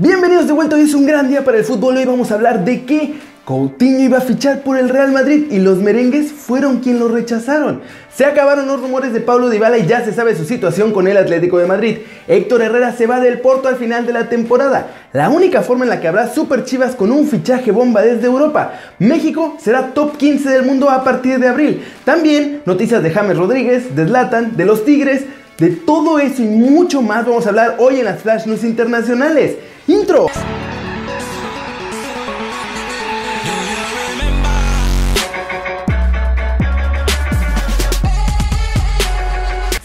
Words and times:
Bienvenidos 0.00 0.46
de 0.46 0.52
vuelta, 0.52 0.76
hoy 0.76 0.82
es 0.82 0.94
un 0.94 1.06
gran 1.06 1.26
día 1.26 1.44
para 1.44 1.58
el 1.58 1.64
fútbol. 1.64 1.96
Hoy 1.96 2.04
vamos 2.04 2.30
a 2.30 2.34
hablar 2.34 2.64
de 2.64 2.84
que 2.84 3.14
Coutinho 3.44 3.98
iba 3.98 4.18
a 4.18 4.20
fichar 4.20 4.62
por 4.62 4.78
el 4.78 4.90
Real 4.90 5.10
Madrid 5.10 5.46
y 5.50 5.58
los 5.58 5.78
merengues 5.78 6.30
fueron 6.30 6.78
quien 6.78 7.00
lo 7.00 7.08
rechazaron. 7.08 7.80
Se 8.14 8.24
acabaron 8.24 8.68
los 8.68 8.80
rumores 8.80 9.12
de 9.12 9.18
Pablo 9.20 9.50
Dybala 9.50 9.76
y 9.76 9.88
ya 9.88 10.04
se 10.04 10.14
sabe 10.14 10.36
su 10.36 10.44
situación 10.44 10.92
con 10.92 11.08
el 11.08 11.16
Atlético 11.16 11.58
de 11.58 11.66
Madrid. 11.66 11.98
Héctor 12.28 12.62
Herrera 12.62 12.92
se 12.92 13.08
va 13.08 13.18
del 13.18 13.40
Porto 13.40 13.66
al 13.66 13.74
final 13.74 14.06
de 14.06 14.12
la 14.12 14.28
temporada. 14.28 14.86
La 15.12 15.30
única 15.30 15.62
forma 15.62 15.84
en 15.84 15.90
la 15.90 16.00
que 16.00 16.06
habrá 16.06 16.32
Super 16.32 16.62
Chivas 16.64 16.94
con 16.94 17.10
un 17.10 17.26
fichaje 17.26 17.72
bomba 17.72 18.00
desde 18.02 18.26
Europa. 18.26 18.74
México 19.00 19.56
será 19.60 19.94
top 19.94 20.16
15 20.16 20.48
del 20.48 20.62
mundo 20.64 20.90
a 20.90 21.02
partir 21.02 21.40
de 21.40 21.48
abril. 21.48 21.82
También 22.04 22.62
noticias 22.66 23.02
de 23.02 23.10
James 23.10 23.36
Rodríguez, 23.36 23.96
de 23.96 24.06
Zlatan, 24.06 24.56
de 24.56 24.64
los 24.64 24.84
Tigres, 24.84 25.24
de 25.58 25.70
todo 25.70 26.20
eso 26.20 26.40
y 26.40 26.46
mucho 26.46 27.02
más 27.02 27.26
vamos 27.26 27.46
a 27.46 27.48
hablar 27.48 27.76
hoy 27.80 27.98
en 27.98 28.04
las 28.04 28.22
Flash 28.22 28.46
News 28.46 28.62
Internacionales. 28.62 29.56
Intro. 29.88 30.26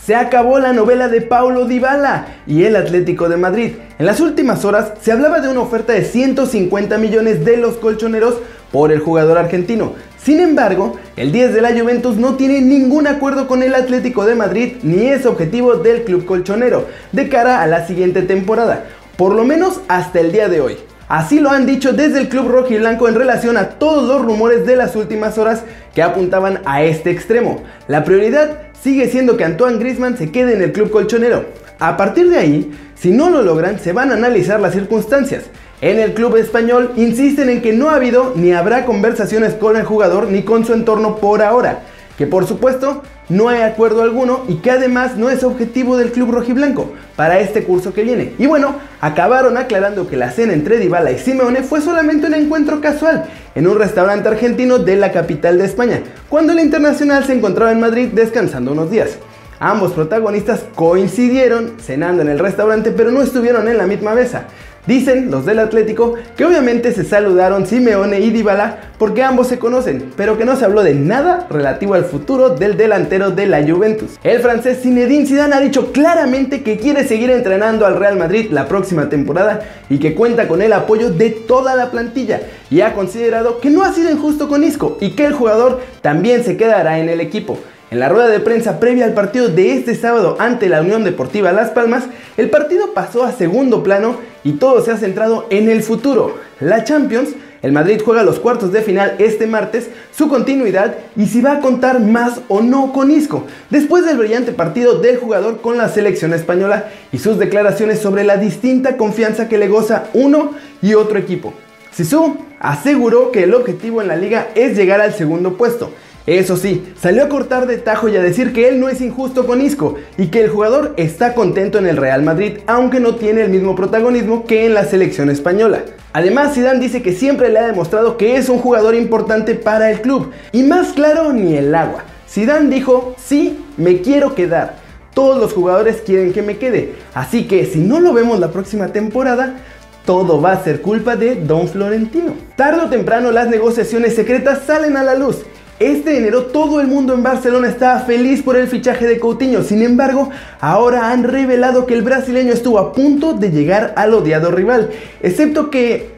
Se 0.06 0.14
acabó 0.14 0.60
la 0.60 0.74
novela 0.74 1.08
de 1.08 1.22
Paulo 1.22 1.64
Dybala 1.64 2.28
y 2.46 2.66
el 2.66 2.76
Atlético 2.76 3.30
de 3.30 3.38
Madrid. 3.38 3.76
En 3.98 4.06
las 4.06 4.20
últimas 4.20 4.66
horas 4.66 4.92
se 5.02 5.14
hablaba 5.14 5.40
de 5.40 5.48
una 5.48 5.62
oferta 5.62 5.94
de 5.94 6.04
150 6.04 6.98
millones 6.98 7.46
de 7.46 7.56
los 7.56 7.76
colchoneros 7.78 8.36
por 8.74 8.92
el 8.92 9.00
jugador 9.00 9.38
argentino. 9.38 9.94
Sin 10.22 10.42
embargo, 10.42 10.98
el 11.16 11.32
10 11.32 11.54
de 11.54 11.62
la 11.62 11.72
Juventus 11.72 12.18
no 12.18 12.36
tiene 12.36 12.60
ningún 12.60 13.08
acuerdo 13.08 13.48
con 13.48 13.64
el 13.64 13.74
Atlético 13.74 14.26
de 14.26 14.36
Madrid 14.36 14.74
ni 14.84 15.08
es 15.08 15.26
objetivo 15.26 15.76
del 15.76 16.04
club 16.04 16.26
colchonero 16.26 16.88
de 17.14 17.30
cara 17.30 17.62
a 17.62 17.68
la 17.68 17.88
siguiente 17.88 18.22
temporada 18.22 18.86
por 19.18 19.36
lo 19.36 19.44
menos 19.44 19.82
hasta 19.88 20.20
el 20.20 20.32
día 20.32 20.50
de 20.50 20.62
hoy. 20.62 20.78
Así 21.08 21.40
lo 21.40 21.52
han 21.52 21.66
dicho 21.66 21.94
desde 21.94 22.20
el 22.20 22.30
club 22.30 22.48
rojo 22.48 22.74
y 22.74 22.78
blanco 22.78 23.08
en 23.08 23.16
relación 23.16 23.58
a 23.58 23.70
todos 23.72 24.08
los 24.08 24.26
rumores 24.26 24.66
de 24.66 24.76
las 24.76 24.96
últimas 24.96 25.38
horas 25.38 25.64
que 25.94 26.02
apuntaban 26.02 26.62
a 26.66 26.84
este 26.84 27.12
extremo. 27.12 27.62
La 27.88 28.04
prioridad 28.04 28.58
sigue 28.82 29.08
siendo 29.08 29.38
que 29.38 29.44
Antoine 29.44 29.78
Griezmann 29.78 30.18
se 30.18 30.32
quede 30.32 30.54
en 30.54 30.62
el 30.62 30.72
club 30.72 30.90
colchonero. 30.90 31.46
A 31.80 31.98
partir 31.98 32.30
de 32.30 32.38
ahí, 32.38 32.72
si 32.96 33.12
no 33.12 33.30
lo 33.30 33.44
logran, 33.44 33.80
se 33.80 33.94
van 33.94 34.12
a 34.12 34.16
analizar 34.16 34.60
las 34.60 34.74
circunstancias. 34.74 35.44
En 35.82 36.00
el 36.00 36.14
club 36.14 36.38
español 36.38 36.92
insisten 36.96 37.50
en 37.50 37.62
que 37.62 37.74
no 37.74 37.90
ha 37.90 37.96
habido 37.96 38.32
ni 38.36 38.54
habrá 38.54 38.86
conversaciones 38.86 39.54
con 39.54 39.76
el 39.76 39.84
jugador 39.84 40.30
ni 40.30 40.44
con 40.44 40.66
su 40.66 40.74
entorno 40.74 41.18
por 41.18 41.42
ahora 41.42 41.82
que 42.18 42.28
por 42.28 42.46
supuesto 42.46 43.04
no 43.30 43.50
hay 43.50 43.62
acuerdo 43.62 44.04
alguno 44.04 44.44
y 44.48 44.56
que 44.56 44.72
además 44.72 45.18
no 45.18 45.30
es 45.30 45.44
objetivo 45.44 45.98
del 45.98 46.12
club 46.12 46.32
rojiblanco 46.32 46.92
para 47.16 47.40
este 47.40 47.64
curso 47.64 47.94
que 47.94 48.04
viene. 48.04 48.34
Y 48.38 48.46
bueno, 48.46 48.76
acabaron 49.02 49.58
aclarando 49.58 50.08
que 50.08 50.18
la 50.18 50.32
cena 50.32 50.54
entre 50.54 50.78
Dybala 50.78 51.12
y 51.12 51.20
Simeone 51.20 51.64
fue 51.64 51.82
solamente 51.82 52.28
un 52.28 52.34
encuentro 52.34 52.82
casual 52.82 53.26
en 53.56 53.68
un 53.68 53.78
restaurante 53.78 54.30
argentino 54.30 54.80
de 54.80 54.96
la 54.96 55.12
capital 55.12 55.58
de 55.58 55.66
España, 55.66 56.02
cuando 56.30 56.54
el 56.54 56.60
internacional 56.60 57.26
se 57.26 57.34
encontraba 57.34 57.72
en 57.72 57.80
Madrid 57.80 58.10
descansando 58.14 58.72
unos 58.72 58.92
días. 58.92 59.18
Ambos 59.66 59.94
protagonistas 59.94 60.66
coincidieron 60.76 61.76
cenando 61.80 62.22
en 62.22 62.28
el 62.28 62.38
restaurante, 62.38 62.92
pero 62.92 63.12
no 63.12 63.22
estuvieron 63.22 63.70
en 63.70 63.78
la 63.78 63.88
misma 63.88 64.14
mesa. 64.14 64.48
Dicen 64.88 65.32
los 65.32 65.46
del 65.46 65.60
Atlético 65.60 66.16
que 66.36 66.44
obviamente 66.44 66.92
se 66.92 67.06
saludaron 67.06 67.66
Simeone 67.66 68.20
y 68.20 68.32
Dybala 68.32 68.92
porque 68.98 69.24
ambos 69.24 69.48
se 69.48 69.60
conocen, 69.60 70.12
pero 70.18 70.38
que 70.38 70.44
no 70.44 70.58
se 70.58 70.66
habló 70.66 70.84
de 70.84 70.96
nada 70.96 71.48
relativo 71.50 71.94
al 71.94 72.04
futuro 72.04 72.50
del 72.50 72.76
delantero 72.76 73.32
de 73.32 73.46
la 73.46 73.66
Juventus. 73.66 74.20
El 74.26 74.42
francés 74.42 74.82
Zinedine 74.82 75.28
Zidane 75.28 75.56
ha 75.56 75.62
dicho 75.62 75.94
claramente 75.94 76.62
que 76.62 76.76
quiere 76.76 77.08
seguir 77.08 77.30
entrenando 77.30 77.86
al 77.86 77.96
Real 77.96 78.18
Madrid 78.18 78.52
la 78.52 78.68
próxima 78.68 79.08
temporada 79.08 79.62
y 79.90 79.98
que 79.98 80.14
cuenta 80.14 80.50
con 80.50 80.62
el 80.62 80.74
apoyo 80.74 81.10
de 81.10 81.30
toda 81.30 81.74
la 81.76 81.90
plantilla 81.90 82.42
y 82.70 82.82
ha 82.82 82.94
considerado 82.94 83.62
que 83.62 83.70
no 83.70 83.84
ha 83.84 83.94
sido 83.94 84.12
injusto 84.12 84.50
con 84.50 84.66
Isco 84.66 84.98
y 85.00 85.12
que 85.12 85.24
el 85.26 85.32
jugador 85.32 85.80
también 86.02 86.44
se 86.44 86.58
quedará 86.58 87.00
en 87.00 87.08
el 87.08 87.22
equipo. 87.22 87.58
En 87.94 88.00
la 88.00 88.10
rueda 88.10 88.30
de 88.30 88.40
prensa 88.40 88.80
previa 88.80 89.06
al 89.06 89.14
partido 89.14 89.50
de 89.50 89.74
este 89.74 89.94
sábado 89.94 90.36
ante 90.40 90.68
la 90.68 90.82
Unión 90.82 91.04
Deportiva 91.04 91.52
Las 91.52 91.70
Palmas, 91.70 92.06
el 92.38 92.50
partido 92.50 92.92
pasó 92.96 93.24
a 93.24 93.32
segundo 93.32 93.84
plano 93.84 94.16
y 94.44 94.54
todo 94.54 94.84
se 94.84 94.90
ha 94.90 94.98
centrado 94.98 95.46
en 95.52 95.70
el 95.70 95.84
futuro. 95.84 96.38
La 96.60 96.84
Champions, 96.84 97.36
el 97.62 97.72
Madrid 97.72 98.02
juega 98.04 98.24
los 98.24 98.40
cuartos 98.40 98.72
de 98.72 98.82
final 98.82 99.14
este 99.20 99.46
martes, 99.46 99.92
su 100.12 100.28
continuidad 100.28 100.96
y 101.16 101.28
si 101.28 101.42
va 101.42 101.52
a 101.52 101.60
contar 101.60 102.00
más 102.00 102.42
o 102.48 102.62
no 102.64 102.92
con 102.94 103.12
Isco, 103.12 103.46
después 103.70 104.08
del 104.08 104.18
brillante 104.18 104.54
partido 104.54 105.00
del 105.00 105.18
jugador 105.18 105.62
con 105.62 105.78
la 105.78 105.88
selección 105.88 106.34
española 106.34 106.90
y 107.12 107.20
sus 107.20 107.38
declaraciones 107.38 108.00
sobre 108.00 108.24
la 108.24 108.38
distinta 108.38 108.98
confianza 108.98 109.48
que 109.48 109.60
le 109.60 109.68
goza 109.68 110.06
uno 110.16 110.54
y 110.82 110.96
otro 110.96 111.20
equipo. 111.20 111.54
Sisu 111.92 112.38
aseguró 112.60 113.30
que 113.32 113.44
el 113.44 113.54
objetivo 113.54 114.02
en 114.02 114.08
la 114.08 114.16
liga 114.16 114.48
es 114.56 114.76
llegar 114.76 115.00
al 115.00 115.14
segundo 115.14 115.58
puesto 115.58 115.92
eso 116.26 116.56
sí, 116.56 116.94
salió 116.98 117.26
a 117.26 117.30
cortar 117.30 117.68
de 117.68 117.78
tajo 117.78 118.08
y 118.08 118.16
a 118.16 118.22
decir 118.22 118.54
que 118.54 118.70
él 118.70 118.80
no 118.80 118.88
es 118.88 119.02
injusto 119.02 119.46
con 119.46 119.60
Isco 119.60 119.96
y 120.18 120.28
que 120.28 120.42
el 120.42 120.50
jugador 120.50 120.94
está 120.96 121.34
contento 121.34 121.80
en 121.80 121.86
el 121.86 121.98
Real 121.98 122.24
Madrid, 122.24 122.60
aunque 122.66 123.02
no 123.02 123.16
tiene 123.16 123.42
el 123.42 123.50
mismo 123.50 123.76
protagonismo 123.76 124.46
que 124.46 124.66
en 124.66 124.74
la 124.74 124.86
selección 124.86 125.30
española. 125.30 125.84
Además, 126.14 126.54
Zidane 126.54 126.80
dice 126.80 127.02
que 127.02 127.12
siempre 127.12 127.50
le 127.50 127.60
ha 127.60 127.68
demostrado 127.68 128.16
que 128.16 128.38
es 128.38 128.48
un 128.48 128.60
jugador 128.60 128.96
importante 128.96 129.54
para 129.56 129.92
el 129.92 130.00
club 130.00 130.32
y 130.54 130.64
más 130.64 130.94
claro 130.94 131.34
ni 131.34 131.58
el 131.58 131.76
agua. 131.76 132.06
Zidane 132.30 132.74
dijo, 132.74 133.16
"Sí, 133.22 133.60
me 133.76 134.00
quiero 134.00 134.34
quedar. 134.34 134.78
Todos 135.14 135.38
los 135.38 135.52
jugadores 135.52 135.98
quieren 136.06 136.32
que 136.32 136.42
me 136.42 136.58
quede, 136.58 136.94
así 137.14 137.48
que 137.48 137.66
si 137.66 137.80
no 137.80 138.00
lo 138.00 138.14
vemos 138.14 138.40
la 138.40 138.52
próxima 138.52 138.88
temporada, 138.88 139.58
todo 140.06 140.42
va 140.42 140.54
a 140.54 140.64
ser 140.64 140.82
culpa 140.82 141.18
de 141.18 141.36
Don 141.36 141.68
Florentino." 141.68 142.34
Tarde 142.56 142.84
o 142.84 142.90
temprano 142.90 143.30
las 143.32 143.50
negociaciones 143.50 144.16
secretas 144.16 144.62
salen 144.66 144.96
a 144.96 145.04
la 145.04 145.16
luz 145.16 145.44
este 145.86 146.18
enero 146.18 146.44
todo 146.46 146.82
el 146.82 146.88
mundo 146.88 147.14
en 147.14 147.24
Barcelona 147.24 147.68
estaba 147.68 148.00
feliz 148.02 148.42
por 148.42 148.56
el 148.56 148.68
fichaje 148.68 149.08
de 149.08 149.20
Coutinho, 149.20 149.64
sin 149.64 149.82
embargo, 149.82 150.30
ahora 150.60 151.12
han 151.12 151.24
revelado 151.24 151.86
que 151.86 151.94
el 151.94 152.02
brasileño 152.02 152.54
estuvo 152.54 152.80
a 152.80 152.94
punto 152.94 153.34
de 153.34 153.52
llegar 153.52 153.94
al 153.96 154.14
odiado 154.14 154.52
rival, 154.52 154.90
excepto 155.22 155.70
que 155.70 156.14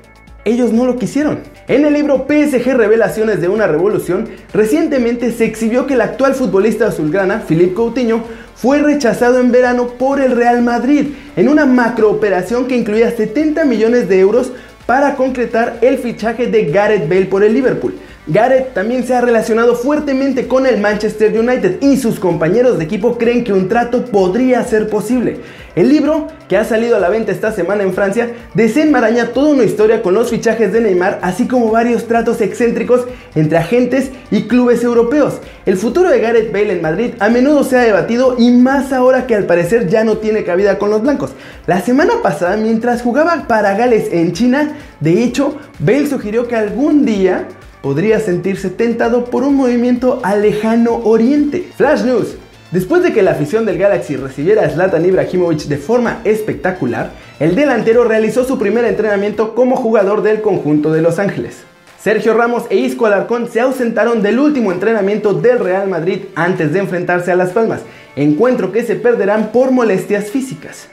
ellos 0.45 0.71
no 0.71 0.85
lo 0.85 0.97
quisieron. 0.97 1.39
En 1.67 1.83
el 1.83 1.93
libro 1.93 2.27
PSG 2.27 2.75
Revelaciones 2.75 3.41
de 3.41 3.47
una 3.47 3.65
Revolución, 3.65 4.29
recientemente 4.53 5.31
se 5.31 5.45
exhibió 5.45 5.87
que 5.87 5.95
el 5.95 6.01
actual 6.01 6.35
futbolista 6.35 6.87
azulgrana, 6.87 7.43
Philippe 7.47 7.73
Coutinho, 7.73 8.23
fue 8.55 8.79
rechazado 8.79 9.39
en 9.39 9.51
verano 9.51 9.87
por 9.87 10.21
el 10.21 10.35
Real 10.35 10.61
Madrid 10.61 11.07
en 11.35 11.49
una 11.49 11.65
macrooperación 11.65 12.67
que 12.67 12.77
incluía 12.77 13.09
70 13.09 13.65
millones 13.65 14.07
de 14.07 14.19
euros 14.19 14.51
para 14.85 15.15
concretar 15.15 15.79
el 15.81 15.97
fichaje 15.97 16.45
de 16.45 16.65
Gareth 16.65 17.09
Bale 17.09 17.25
por 17.25 17.43
el 17.43 17.53
Liverpool. 17.53 17.95
Gareth 18.27 18.73
también 18.73 19.05
se 19.05 19.13
ha 19.13 19.21
relacionado 19.21 19.75
fuertemente 19.75 20.47
con 20.47 20.65
el 20.65 20.79
Manchester 20.81 21.37
United 21.39 21.77
y 21.81 21.97
sus 21.97 22.19
compañeros 22.19 22.79
de 22.79 22.85
equipo 22.85 23.19
creen 23.19 23.43
que 23.43 23.53
un 23.53 23.69
trato 23.69 24.05
podría 24.05 24.63
ser 24.63 24.89
posible. 24.89 25.41
El 25.75 25.89
libro, 25.89 26.27
que 26.49 26.57
ha 26.57 26.63
salido 26.63 26.95
a 26.95 26.99
la 26.99 27.09
venta 27.09 27.31
esta 27.31 27.51
semana 27.51 27.83
en 27.83 27.93
Francia, 27.93 28.31
desenmaraña 28.55 29.27
toda 29.27 29.51
una 29.51 29.63
historia 29.63 30.01
con 30.01 30.15
los 30.15 30.31
fichajes 30.31 30.73
de 30.73 30.81
Neymar, 30.81 31.19
así 31.21 31.47
como 31.47 31.69
varios 31.69 32.07
tratos 32.07 32.41
excéntricos 32.41 33.05
entre 33.35 33.59
agentes 33.59 34.09
y 34.31 34.43
clubes 34.43 34.83
europeos. 34.83 35.35
El 35.67 35.77
futuro 35.77 36.09
de 36.09 36.19
Gareth 36.19 36.51
Bale 36.51 36.73
en 36.73 36.81
Madrid 36.81 37.11
a 37.19 37.29
menudo 37.29 37.63
se 37.63 37.77
ha 37.77 37.81
debatido 37.81 38.37
y 38.39 38.49
más 38.49 38.91
ahora 38.91 39.27
que 39.27 39.35
al 39.35 39.45
parecer 39.45 39.87
ya 39.87 40.03
no 40.03 40.17
tiene 40.17 40.43
cabida 40.43 40.79
con 40.79 40.89
los 40.89 41.03
blancos. 41.03 41.33
La 41.67 41.79
semana 41.81 42.13
pasada, 42.23 42.57
mientras 42.57 43.03
jugaba 43.03 43.45
para 43.47 43.77
Gales 43.77 44.11
en 44.11 44.33
China, 44.33 44.75
de 44.99 45.23
hecho, 45.23 45.57
Bale 45.77 46.07
sugirió 46.07 46.47
que 46.47 46.55
algún 46.55 47.05
día 47.05 47.49
podría 47.85 48.19
sentirse 48.19 48.71
tentado 48.71 49.25
por 49.25 49.43
un 49.43 49.53
movimiento 49.53 50.19
al 50.23 50.41
lejano 50.41 51.01
oriente. 51.03 51.69
Flash 51.77 52.01
News. 52.01 52.35
Después 52.71 53.03
de 53.03 53.13
que 53.13 53.21
la 53.21 53.33
afición 53.33 53.63
del 53.63 53.77
Galaxy 53.77 54.15
recibiera 54.15 54.65
a 54.65 54.69
Zlatan 54.71 55.05
Ibrahimovic 55.05 55.65
de 55.65 55.77
forma 55.77 56.19
espectacular, 56.23 57.11
el 57.39 57.53
delantero 57.53 58.03
realizó 58.03 58.43
su 58.43 58.57
primer 58.57 58.85
entrenamiento 58.85 59.53
como 59.53 59.75
jugador 59.75 60.23
del 60.23 60.41
conjunto 60.41 60.91
de 60.91 61.03
Los 61.03 61.19
Ángeles. 61.19 61.57
Sergio 61.99 62.33
Ramos 62.33 62.63
e 62.71 62.77
Isco 62.77 63.05
Alarcón 63.05 63.49
se 63.51 63.59
ausentaron 63.59 64.23
del 64.23 64.39
último 64.39 64.71
entrenamiento 64.71 65.35
del 65.35 65.59
Real 65.59 65.87
Madrid 65.87 66.21
antes 66.33 66.73
de 66.73 66.79
enfrentarse 66.79 67.31
a 67.31 67.35
Las 67.35 67.51
Palmas, 67.51 67.81
encuentro 68.15 68.71
que 68.71 68.81
se 68.81 68.95
perderán 68.95 69.51
por 69.51 69.69
molestias 69.69 70.31
físicas. 70.31 70.87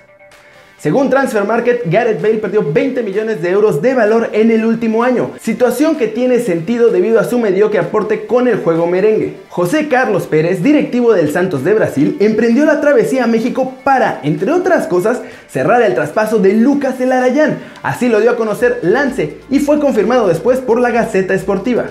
Según 0.83 1.11
Transfer 1.11 1.45
Market, 1.45 1.83
Gareth 1.87 2.21
Bale 2.21 2.39
perdió 2.39 2.73
20 2.73 3.05
millones 3.05 3.41
de 3.41 3.51
euros 3.51 3.81
de 3.81 3.95
valor 3.95 4.31
en 4.33 4.51
el 4.51 4.65
último 4.65 5.05
año, 5.05 5.31
situación 5.41 5.95
que 5.95 6.09
tiene 6.09 6.41
sentido 6.41 6.91
debido 6.91 7.21
a 7.21 7.25
su 7.25 7.39
mediocre 7.39 7.79
aporte 7.79 8.27
con 8.27 8.49
el 8.49 8.59
juego 8.59 8.89
merengue. 8.89 9.37
José 9.49 9.87
Carlos 9.87 10.27
Pérez, 10.27 10.61
directivo 10.61 11.13
del 11.13 11.31
Santos 11.31 11.63
de 11.63 11.75
Brasil, 11.75 12.17
emprendió 12.19 12.65
la 12.65 12.81
travesía 12.81 13.23
a 13.23 13.29
México 13.29 13.75
para, 13.85 14.19
entre 14.25 14.51
otras 14.51 14.89
cosas, 14.89 15.23
cerrar 15.49 15.83
el 15.83 15.95
traspaso 15.95 16.41
de 16.41 16.55
Lucas 16.55 17.01
Elarayán. 17.01 17.59
Así 17.85 18.09
lo 18.09 18.21
dio 18.21 18.33
a 18.33 18.37
conocer 18.37 18.81
Lance 18.83 19.37
y 19.51 19.61
fue 19.61 19.79
confirmado 19.79 20.27
después 20.27 20.59
por 20.59 20.81
la 20.81 20.91
Gaceta 20.91 21.33
Esportiva. 21.33 21.91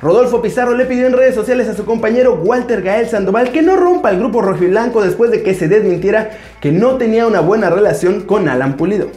Rodolfo 0.00 0.40
Pizarro 0.40 0.76
le 0.76 0.84
pidió 0.84 1.08
en 1.08 1.12
redes 1.12 1.34
sociales 1.34 1.68
a 1.68 1.74
su 1.74 1.84
compañero 1.84 2.34
Walter 2.34 2.82
Gael 2.82 3.08
Sandoval 3.08 3.50
que 3.50 3.62
no 3.62 3.74
rompa 3.74 4.10
el 4.10 4.20
grupo 4.20 4.40
rojiblanco 4.40 5.02
después 5.02 5.32
de 5.32 5.42
que 5.42 5.54
se 5.54 5.66
desmintiera 5.66 6.30
que 6.60 6.70
no 6.70 6.98
tenía 6.98 7.26
una 7.26 7.40
buena 7.40 7.68
relación 7.68 8.20
con 8.20 8.48
Alan 8.48 8.76
Pulido. 8.76 9.08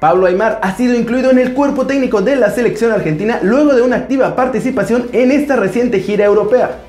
Pablo 0.00 0.26
Aymar 0.26 0.60
ha 0.62 0.76
sido 0.76 0.94
incluido 0.94 1.30
en 1.30 1.38
el 1.38 1.54
cuerpo 1.54 1.86
técnico 1.86 2.20
de 2.20 2.36
la 2.36 2.50
selección 2.50 2.92
argentina 2.92 3.40
luego 3.42 3.74
de 3.74 3.80
una 3.80 3.96
activa 3.96 4.36
participación 4.36 5.08
en 5.12 5.32
esta 5.32 5.56
reciente 5.56 6.00
gira 6.00 6.26
europea. 6.26 6.80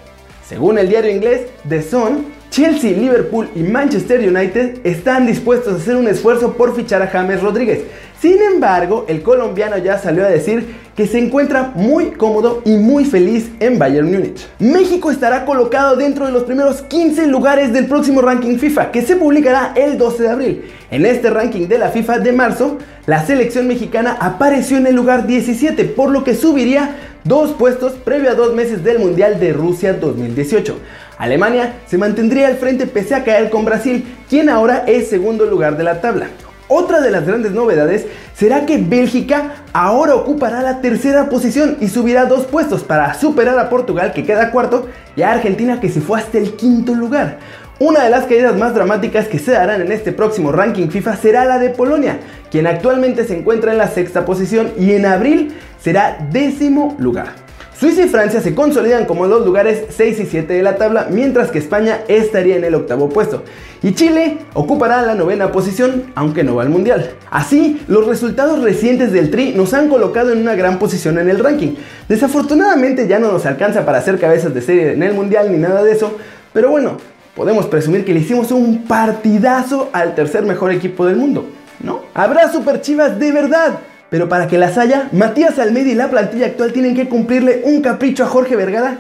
Según 0.45 0.77
el 0.77 0.89
diario 0.89 1.11
inglés 1.11 1.47
The 1.67 1.81
Sun, 1.81 2.25
Chelsea, 2.49 2.91
Liverpool 2.91 3.47
y 3.55 3.63
Manchester 3.63 4.19
United 4.19 4.79
están 4.83 5.25
dispuestos 5.27 5.73
a 5.73 5.77
hacer 5.77 5.95
un 5.95 6.09
esfuerzo 6.09 6.53
por 6.53 6.75
fichar 6.75 7.01
a 7.01 7.07
James 7.07 7.41
Rodríguez. 7.41 7.83
Sin 8.21 8.41
embargo, 8.41 9.05
el 9.07 9.23
colombiano 9.23 9.77
ya 9.77 9.97
salió 9.97 10.25
a 10.25 10.29
decir 10.29 10.75
que 10.93 11.07
se 11.07 11.19
encuentra 11.19 11.71
muy 11.75 12.11
cómodo 12.11 12.61
y 12.65 12.71
muy 12.71 13.05
feliz 13.05 13.49
en 13.61 13.79
Bayern 13.79 14.11
Múnich. 14.11 14.45
México 14.59 15.09
estará 15.09 15.45
colocado 15.45 15.95
dentro 15.95 16.25
de 16.25 16.33
los 16.33 16.43
primeros 16.43 16.81
15 16.81 17.27
lugares 17.27 17.71
del 17.71 17.85
próximo 17.85 18.21
ranking 18.21 18.57
FIFA 18.57 18.91
que 18.91 19.03
se 19.03 19.15
publicará 19.15 19.71
el 19.77 19.97
12 19.97 20.23
de 20.23 20.29
abril. 20.29 20.71
En 20.91 21.05
este 21.05 21.29
ranking 21.29 21.69
de 21.69 21.77
la 21.77 21.91
FIFA 21.91 22.19
de 22.19 22.33
marzo, 22.33 22.77
la 23.05 23.25
selección 23.25 23.69
mexicana 23.69 24.17
apareció 24.19 24.75
en 24.75 24.87
el 24.87 24.95
lugar 24.97 25.25
17, 25.25 25.85
por 25.85 26.11
lo 26.11 26.25
que 26.25 26.35
subiría 26.35 26.97
dos 27.23 27.51
puestos 27.53 27.93
previo 27.93 28.31
a 28.31 28.35
dos 28.35 28.53
meses 28.53 28.83
del 28.83 28.99
Mundial 28.99 29.39
de 29.39 29.53
Rusia 29.53 29.93
2018. 29.93 30.77
Alemania 31.17 31.75
se 31.87 31.97
mantendría 31.97 32.47
al 32.47 32.57
frente 32.57 32.85
pese 32.85 33.15
a 33.15 33.23
caer 33.23 33.49
con 33.49 33.63
Brasil, 33.63 34.03
quien 34.29 34.49
ahora 34.49 34.83
es 34.87 35.07
segundo 35.09 35.45
lugar 35.45 35.77
de 35.77 35.85
la 35.85 36.01
tabla. 36.01 36.27
Otra 36.71 37.01
de 37.01 37.09
las 37.09 37.25
grandes 37.25 37.51
novedades 37.51 38.05
será 38.35 38.67
que 38.67 38.77
Bélgica 38.77 39.55
ahora 39.73 40.13
ocupará 40.13 40.61
la 40.61 40.81
tercera 40.81 41.27
posición 41.27 41.77
y 41.81 41.87
subirá 41.87 42.25
dos 42.25 42.45
puestos 42.45 42.83
para 42.83 43.15
superar 43.15 43.57
a 43.57 43.69
Portugal 43.69 44.13
que 44.13 44.23
queda 44.23 44.51
cuarto 44.51 44.87
y 45.15 45.23
a 45.23 45.31
Argentina 45.31 45.79
que 45.79 45.89
se 45.89 45.99
fue 45.99 46.19
hasta 46.19 46.37
el 46.37 46.55
quinto 46.55 46.93
lugar. 46.93 47.39
Una 47.79 48.03
de 48.03 48.11
las 48.11 48.25
caídas 48.25 48.55
más 48.55 48.75
dramáticas 48.75 49.27
que 49.27 49.39
se 49.39 49.53
darán 49.53 49.81
en 49.81 49.91
este 49.91 50.11
próximo 50.11 50.51
ranking 50.51 50.89
FIFA 50.89 51.15
será 51.15 51.45
la 51.45 51.57
de 51.57 51.71
Polonia, 51.71 52.19
quien 52.51 52.67
actualmente 52.67 53.25
se 53.25 53.35
encuentra 53.35 53.71
en 53.71 53.79
la 53.79 53.87
sexta 53.87 54.23
posición 54.25 54.71
y 54.77 54.91
en 54.91 55.07
abril 55.07 55.55
será 55.81 56.19
décimo 56.31 56.95
lugar. 56.99 57.48
Suiza 57.79 58.01
y 58.01 58.09
Francia 58.09 58.41
se 58.41 58.53
consolidan 58.53 59.05
como 59.05 59.25
los 59.25 59.45
lugares 59.45 59.85
6 59.87 60.19
y 60.19 60.25
7 60.25 60.53
de 60.53 60.63
la 60.63 60.75
tabla, 60.75 61.07
mientras 61.09 61.49
que 61.49 61.59
España 61.59 62.01
estaría 62.09 62.57
en 62.57 62.65
el 62.65 62.75
octavo 62.75 63.07
puesto. 63.07 63.43
Y 63.81 63.93
Chile 63.93 64.39
ocupará 64.53 65.01
la 65.01 65.15
novena 65.15 65.53
posición, 65.53 66.11
aunque 66.13 66.43
no 66.43 66.55
va 66.55 66.63
al 66.63 66.69
Mundial. 66.69 67.11
Así, 67.31 67.81
los 67.87 68.05
resultados 68.05 68.61
recientes 68.61 69.13
del 69.13 69.31
Tri 69.31 69.53
nos 69.53 69.73
han 69.73 69.87
colocado 69.87 70.33
en 70.33 70.39
una 70.39 70.55
gran 70.55 70.77
posición 70.77 71.19
en 71.19 71.29
el 71.29 71.39
ranking. 71.39 71.75
Desafortunadamente 72.09 73.07
ya 73.07 73.17
no 73.17 73.31
nos 73.31 73.45
alcanza 73.45 73.85
para 73.85 73.99
hacer 73.99 74.19
cabezas 74.19 74.53
de 74.53 74.61
serie 74.61 74.91
en 74.91 75.01
el 75.01 75.13
Mundial 75.13 75.49
ni 75.49 75.57
nada 75.57 75.81
de 75.81 75.93
eso, 75.93 76.17
pero 76.51 76.71
bueno, 76.71 76.97
podemos 77.33 77.65
presumir 77.67 78.03
que 78.03 78.13
le 78.13 78.19
hicimos 78.19 78.51
un 78.51 78.83
partidazo 78.89 79.89
al 79.93 80.15
tercer 80.15 80.43
mejor 80.43 80.73
equipo 80.73 81.05
del 81.05 81.15
mundo, 81.15 81.45
¿no? 81.81 82.01
Habrá 82.13 82.51
super 82.51 82.81
chivas 82.81 83.17
de 83.17 83.31
verdad. 83.31 83.79
Pero 84.09 84.27
para 84.27 84.47
que 84.47 84.57
las 84.57 84.77
haya, 84.77 85.09
Matías 85.11 85.59
Almeida 85.59 85.89
y 85.89 85.95
la 85.95 86.09
plantilla 86.09 86.47
actual 86.47 86.73
tienen 86.73 86.95
que 86.95 87.07
cumplirle 87.07 87.61
un 87.63 87.81
capricho 87.81 88.23
a 88.23 88.27
Jorge 88.27 88.55
Vergara. 88.55 88.97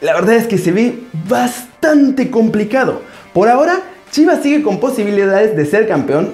La 0.00 0.14
verdad 0.14 0.34
es 0.34 0.46
que 0.46 0.58
se 0.58 0.72
ve 0.72 1.00
bastante 1.28 2.30
complicado. 2.30 3.02
Por 3.32 3.48
ahora, 3.48 3.80
Chivas 4.10 4.42
sigue 4.42 4.62
con 4.62 4.80
posibilidades 4.80 5.56
de 5.56 5.66
ser 5.66 5.86
campeón, 5.86 6.30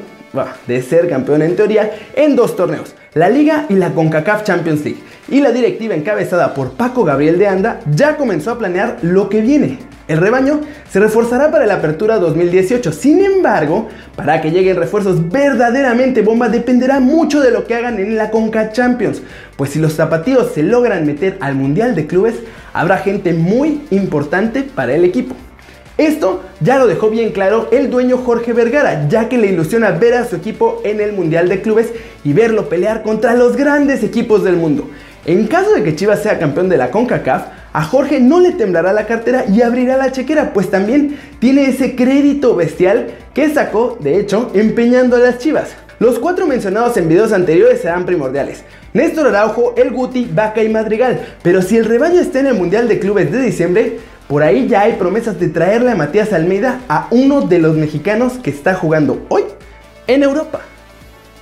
de 0.66 0.82
ser 0.82 1.08
campeón 1.08 1.42
en 1.42 1.56
teoría, 1.56 1.90
en 2.14 2.36
dos 2.36 2.56
torneos, 2.56 2.94
la 3.14 3.28
Liga 3.28 3.66
y 3.68 3.74
la 3.74 3.92
CONCACAF 3.92 4.44
Champions 4.44 4.84
League. 4.84 5.00
Y 5.28 5.40
la 5.40 5.50
directiva 5.50 5.94
encabezada 5.94 6.54
por 6.54 6.72
Paco 6.72 7.02
Gabriel 7.02 7.38
de 7.38 7.48
Anda 7.48 7.80
ya 7.90 8.16
comenzó 8.16 8.52
a 8.52 8.58
planear 8.58 8.98
lo 9.02 9.28
que 9.28 9.40
viene. 9.40 9.78
El 10.06 10.18
rebaño 10.18 10.60
se 10.88 11.00
reforzará 11.00 11.50
para 11.50 11.66
la 11.66 11.74
apertura 11.74 12.18
2018. 12.18 12.92
Sin 12.92 13.24
embargo, 13.24 13.88
para 14.14 14.40
que 14.40 14.52
lleguen 14.52 14.76
refuerzos 14.76 15.28
verdaderamente 15.28 16.22
bomba 16.22 16.48
dependerá 16.48 17.00
mucho 17.00 17.40
de 17.40 17.50
lo 17.50 17.66
que 17.66 17.74
hagan 17.74 17.98
en 17.98 18.16
la 18.16 18.30
Conca 18.30 18.70
Champions. 18.70 19.20
Pues 19.56 19.70
si 19.70 19.80
los 19.80 19.94
zapatillos 19.94 20.52
se 20.54 20.62
logran 20.62 21.04
meter 21.04 21.36
al 21.40 21.56
Mundial 21.56 21.96
de 21.96 22.06
Clubes, 22.06 22.36
habrá 22.72 22.98
gente 22.98 23.34
muy 23.34 23.80
importante 23.90 24.62
para 24.62 24.94
el 24.94 25.04
equipo. 25.04 25.34
Esto 25.98 26.42
ya 26.60 26.78
lo 26.78 26.86
dejó 26.86 27.08
bien 27.08 27.32
claro 27.32 27.68
el 27.72 27.90
dueño 27.90 28.18
Jorge 28.18 28.52
Vergara, 28.52 29.08
ya 29.08 29.28
que 29.28 29.38
le 29.38 29.48
ilusiona 29.48 29.90
ver 29.92 30.14
a 30.14 30.26
su 30.26 30.36
equipo 30.36 30.82
en 30.84 31.00
el 31.00 31.14
Mundial 31.14 31.48
de 31.48 31.62
Clubes 31.62 31.90
y 32.22 32.32
verlo 32.32 32.68
pelear 32.68 33.02
contra 33.02 33.34
los 33.34 33.56
grandes 33.56 34.04
equipos 34.04 34.44
del 34.44 34.56
mundo. 34.56 34.88
En 35.26 35.48
caso 35.48 35.74
de 35.74 35.82
que 35.82 35.96
Chivas 35.96 36.22
sea 36.22 36.38
campeón 36.38 36.68
de 36.68 36.76
la 36.76 36.92
CONCACAF, 36.92 37.46
a 37.72 37.82
Jorge 37.82 38.20
no 38.20 38.38
le 38.38 38.52
temblará 38.52 38.92
la 38.92 39.06
cartera 39.06 39.44
y 39.52 39.60
abrirá 39.60 39.96
la 39.96 40.12
chequera, 40.12 40.52
pues 40.52 40.70
también 40.70 41.18
tiene 41.40 41.64
ese 41.64 41.96
crédito 41.96 42.54
bestial 42.54 43.08
que 43.34 43.52
sacó, 43.52 43.98
de 43.98 44.20
hecho, 44.20 44.52
empeñando 44.54 45.16
a 45.16 45.18
las 45.18 45.38
chivas. 45.38 45.70
Los 45.98 46.20
cuatro 46.20 46.46
mencionados 46.46 46.96
en 46.96 47.08
videos 47.08 47.32
anteriores 47.32 47.80
serán 47.80 48.06
primordiales. 48.06 48.62
Néstor 48.92 49.26
Araujo, 49.26 49.74
El 49.76 49.90
Guti, 49.90 50.30
Vaca 50.32 50.62
y 50.62 50.68
Madrigal. 50.68 51.20
Pero 51.42 51.60
si 51.60 51.76
el 51.76 51.86
rebaño 51.86 52.20
está 52.20 52.38
en 52.38 52.46
el 52.46 52.54
Mundial 52.54 52.86
de 52.86 53.00
Clubes 53.00 53.32
de 53.32 53.42
diciembre, 53.42 53.98
por 54.28 54.44
ahí 54.44 54.68
ya 54.68 54.82
hay 54.82 54.92
promesas 54.92 55.40
de 55.40 55.48
traerle 55.48 55.90
a 55.90 55.96
Matías 55.96 56.32
Almeida 56.32 56.82
a 56.88 57.08
uno 57.10 57.40
de 57.40 57.58
los 57.58 57.74
mexicanos 57.74 58.34
que 58.34 58.50
está 58.50 58.74
jugando 58.74 59.26
hoy 59.28 59.42
en 60.06 60.22
Europa. 60.22 60.60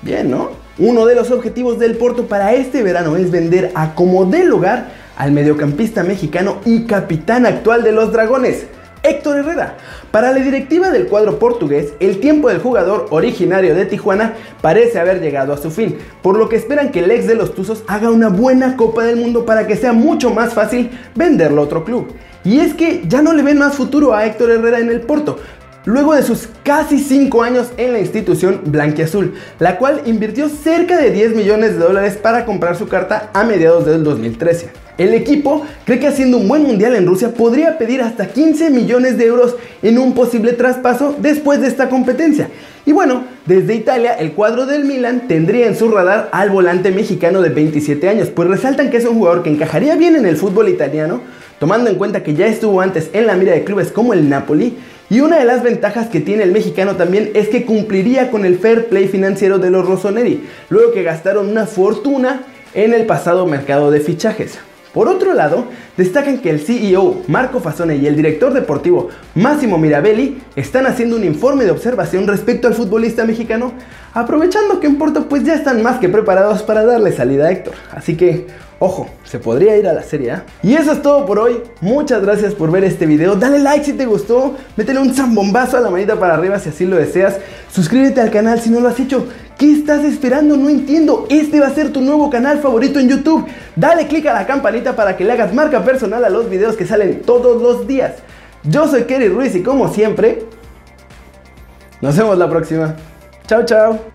Bien, 0.00 0.30
¿no? 0.30 0.63
Uno 0.78 1.06
de 1.06 1.14
los 1.14 1.30
objetivos 1.30 1.78
del 1.78 1.96
Porto 1.96 2.26
para 2.26 2.52
este 2.52 2.82
verano 2.82 3.14
es 3.16 3.30
vender 3.30 3.70
a 3.76 3.94
como 3.94 4.24
dé 4.24 4.44
lugar 4.44 4.88
al 5.16 5.30
mediocampista 5.30 6.02
mexicano 6.02 6.56
y 6.64 6.84
capitán 6.84 7.46
actual 7.46 7.84
de 7.84 7.92
los 7.92 8.12
Dragones, 8.12 8.66
Héctor 9.04 9.36
Herrera. 9.36 9.76
Para 10.10 10.32
la 10.32 10.40
directiva 10.40 10.90
del 10.90 11.06
cuadro 11.06 11.38
portugués, 11.38 11.92
el 12.00 12.18
tiempo 12.18 12.48
del 12.48 12.58
jugador 12.58 13.06
originario 13.10 13.72
de 13.76 13.86
Tijuana 13.86 14.34
parece 14.62 14.98
haber 14.98 15.20
llegado 15.20 15.52
a 15.52 15.58
su 15.58 15.70
fin, 15.70 15.96
por 16.22 16.36
lo 16.36 16.48
que 16.48 16.56
esperan 16.56 16.90
que 16.90 17.04
el 17.04 17.10
ex 17.12 17.28
de 17.28 17.36
los 17.36 17.54
Tuzos 17.54 17.84
haga 17.86 18.10
una 18.10 18.28
buena 18.28 18.76
Copa 18.76 19.04
del 19.04 19.16
Mundo 19.16 19.46
para 19.46 19.68
que 19.68 19.76
sea 19.76 19.92
mucho 19.92 20.30
más 20.30 20.54
fácil 20.54 20.90
venderlo 21.14 21.60
a 21.60 21.64
otro 21.66 21.84
club. 21.84 22.12
Y 22.42 22.58
es 22.58 22.74
que 22.74 23.04
ya 23.06 23.22
no 23.22 23.32
le 23.32 23.44
ven 23.44 23.58
más 23.58 23.74
futuro 23.74 24.12
a 24.12 24.26
Héctor 24.26 24.50
Herrera 24.50 24.80
en 24.80 24.90
el 24.90 25.02
Porto, 25.02 25.38
luego 25.84 26.14
de 26.14 26.22
sus 26.22 26.48
casi 26.62 26.98
5 26.98 27.42
años 27.42 27.68
en 27.76 27.92
la 27.92 28.00
institución 28.00 28.60
blanquiazul, 28.66 29.34
la 29.58 29.78
cual 29.78 30.02
invirtió 30.06 30.48
cerca 30.48 30.96
de 30.96 31.10
10 31.10 31.36
millones 31.36 31.72
de 31.72 31.84
dólares 31.84 32.16
para 32.16 32.44
comprar 32.44 32.76
su 32.76 32.88
carta 32.88 33.30
a 33.34 33.44
mediados 33.44 33.86
del 33.86 34.02
2013. 34.04 34.84
El 34.96 35.12
equipo 35.12 35.66
cree 35.84 35.98
que 35.98 36.06
haciendo 36.06 36.38
un 36.38 36.46
buen 36.46 36.62
mundial 36.62 36.94
en 36.94 37.06
Rusia 37.06 37.34
podría 37.34 37.78
pedir 37.78 38.00
hasta 38.00 38.28
15 38.28 38.70
millones 38.70 39.18
de 39.18 39.26
euros 39.26 39.56
en 39.82 39.98
un 39.98 40.14
posible 40.14 40.52
traspaso 40.52 41.16
después 41.18 41.60
de 41.60 41.66
esta 41.66 41.88
competencia. 41.88 42.48
Y 42.86 42.92
bueno, 42.92 43.24
desde 43.44 43.74
Italia 43.74 44.12
el 44.12 44.32
cuadro 44.32 44.66
del 44.66 44.84
Milan 44.84 45.26
tendría 45.26 45.66
en 45.66 45.76
su 45.76 45.90
radar 45.90 46.28
al 46.30 46.50
volante 46.50 46.92
mexicano 46.92 47.42
de 47.42 47.48
27 47.48 48.08
años, 48.08 48.28
pues 48.28 48.46
resaltan 48.48 48.90
que 48.90 48.98
es 48.98 49.04
un 49.04 49.16
jugador 49.16 49.42
que 49.42 49.50
encajaría 49.50 49.96
bien 49.96 50.14
en 50.14 50.26
el 50.26 50.36
fútbol 50.36 50.68
italiano, 50.68 51.22
tomando 51.58 51.90
en 51.90 51.96
cuenta 51.96 52.22
que 52.22 52.34
ya 52.34 52.46
estuvo 52.46 52.80
antes 52.80 53.10
en 53.14 53.26
la 53.26 53.34
mira 53.34 53.52
de 53.52 53.64
clubes 53.64 53.90
como 53.90 54.12
el 54.12 54.28
Napoli, 54.28 54.76
y 55.10 55.20
una 55.20 55.38
de 55.38 55.44
las 55.44 55.62
ventajas 55.62 56.08
que 56.08 56.20
tiene 56.20 56.42
el 56.44 56.52
mexicano 56.52 56.96
también 56.96 57.30
es 57.34 57.48
que 57.48 57.64
cumpliría 57.64 58.30
con 58.30 58.44
el 58.44 58.58
fair 58.58 58.86
play 58.86 59.08
financiero 59.08 59.58
de 59.58 59.70
los 59.70 59.86
Rossoneri, 59.86 60.44
luego 60.70 60.92
que 60.92 61.02
gastaron 61.02 61.48
una 61.48 61.66
fortuna 61.66 62.42
en 62.72 62.94
el 62.94 63.06
pasado 63.06 63.46
mercado 63.46 63.90
de 63.90 64.00
fichajes. 64.00 64.58
Por 64.94 65.08
otro 65.08 65.34
lado, 65.34 65.66
destacan 65.96 66.38
que 66.38 66.50
el 66.50 66.60
CEO 66.60 67.22
Marco 67.26 67.58
Fasone 67.58 67.96
y 67.96 68.06
el 68.06 68.14
director 68.14 68.54
deportivo 68.54 69.08
Máximo 69.34 69.76
Mirabelli 69.76 70.40
están 70.54 70.86
haciendo 70.86 71.16
un 71.16 71.24
informe 71.24 71.64
de 71.64 71.72
observación 71.72 72.28
respecto 72.28 72.68
al 72.68 72.74
futbolista 72.74 73.24
mexicano, 73.24 73.72
aprovechando 74.14 74.78
que 74.78 74.86
en 74.86 74.96
Porto 74.96 75.28
pues 75.28 75.42
ya 75.42 75.54
están 75.54 75.82
más 75.82 75.98
que 75.98 76.08
preparados 76.08 76.62
para 76.62 76.84
darle 76.84 77.10
salida 77.10 77.46
a 77.46 77.50
Héctor. 77.50 77.74
Así 77.92 78.16
que 78.16 78.46
Ojo, 78.80 79.08
se 79.22 79.38
podría 79.38 79.76
ir 79.78 79.86
a 79.86 79.92
la 79.92 80.02
serie. 80.02 80.34
Y 80.62 80.74
eso 80.74 80.92
es 80.92 81.00
todo 81.00 81.24
por 81.24 81.38
hoy. 81.38 81.62
Muchas 81.80 82.20
gracias 82.22 82.54
por 82.54 82.72
ver 82.72 82.82
este 82.84 83.06
video. 83.06 83.36
Dale 83.36 83.60
like 83.60 83.84
si 83.84 83.92
te 83.92 84.04
gustó. 84.04 84.56
Métele 84.76 84.98
un 84.98 85.14
zambombazo 85.14 85.76
a 85.76 85.80
la 85.80 85.90
manita 85.90 86.18
para 86.18 86.34
arriba 86.34 86.58
si 86.58 86.70
así 86.70 86.84
lo 86.84 86.96
deseas. 86.96 87.38
Suscríbete 87.72 88.20
al 88.20 88.30
canal 88.30 88.60
si 88.60 88.70
no 88.70 88.80
lo 88.80 88.88
has 88.88 88.98
hecho. 88.98 89.26
¿Qué 89.64 89.72
estás 89.72 90.04
esperando? 90.04 90.58
No 90.58 90.68
entiendo. 90.68 91.26
Este 91.30 91.58
va 91.58 91.68
a 91.68 91.74
ser 91.74 91.90
tu 91.90 92.02
nuevo 92.02 92.28
canal 92.28 92.58
favorito 92.58 93.00
en 93.00 93.08
YouTube. 93.08 93.46
Dale 93.74 94.06
click 94.06 94.26
a 94.26 94.34
la 94.34 94.46
campanita 94.46 94.94
para 94.94 95.16
que 95.16 95.24
le 95.24 95.32
hagas 95.32 95.54
marca 95.54 95.82
personal 95.82 96.22
a 96.22 96.28
los 96.28 96.50
videos 96.50 96.76
que 96.76 96.84
salen 96.84 97.22
todos 97.22 97.62
los 97.62 97.86
días. 97.86 98.16
Yo 98.64 98.86
soy 98.86 99.04
Kerry 99.04 99.28
Ruiz 99.28 99.54
y 99.54 99.62
como 99.62 99.88
siempre, 99.88 100.44
nos 102.02 102.14
vemos 102.14 102.36
la 102.36 102.50
próxima. 102.50 102.94
Chao, 103.46 103.64
chao. 103.64 104.13